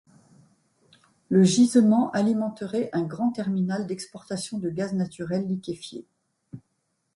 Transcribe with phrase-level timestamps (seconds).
[1.29, 6.07] Le gisement alimenterait un grand terminal d'exportation de gaz naturel liquéfié.